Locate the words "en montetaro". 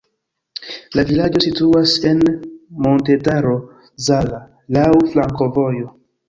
2.11-3.53